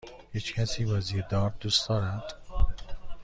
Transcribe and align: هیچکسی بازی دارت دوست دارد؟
هیچکسی 0.33 0.85
بازی 0.85 1.23
دارت 1.29 1.59
دوست 1.59 1.89
دارد؟ 1.89 2.35